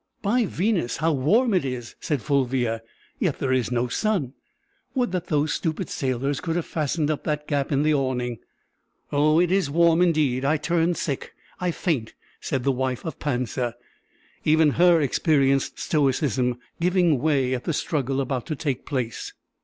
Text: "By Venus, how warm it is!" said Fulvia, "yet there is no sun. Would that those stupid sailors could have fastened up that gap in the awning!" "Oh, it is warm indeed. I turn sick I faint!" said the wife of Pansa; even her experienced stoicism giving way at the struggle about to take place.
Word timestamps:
"By 0.23 0.45
Venus, 0.45 0.97
how 0.97 1.11
warm 1.13 1.53
it 1.53 1.63
is!" 1.63 1.93
said 1.99 2.23
Fulvia, 2.23 2.81
"yet 3.19 3.37
there 3.37 3.53
is 3.53 3.71
no 3.71 3.87
sun. 3.87 4.33
Would 4.95 5.11
that 5.11 5.27
those 5.27 5.53
stupid 5.53 5.89
sailors 5.91 6.41
could 6.41 6.55
have 6.55 6.65
fastened 6.65 7.11
up 7.11 7.23
that 7.25 7.47
gap 7.47 7.71
in 7.71 7.83
the 7.83 7.93
awning!" 7.93 8.39
"Oh, 9.11 9.39
it 9.39 9.51
is 9.51 9.69
warm 9.69 10.01
indeed. 10.01 10.43
I 10.43 10.57
turn 10.57 10.95
sick 10.95 11.35
I 11.59 11.69
faint!" 11.69 12.15
said 12.39 12.63
the 12.63 12.71
wife 12.71 13.05
of 13.05 13.19
Pansa; 13.19 13.75
even 14.43 14.71
her 14.71 14.99
experienced 14.99 15.77
stoicism 15.77 16.57
giving 16.79 17.19
way 17.21 17.53
at 17.53 17.65
the 17.65 17.71
struggle 17.73 18.21
about 18.21 18.47
to 18.47 18.55
take 18.55 18.87
place. 18.87 19.33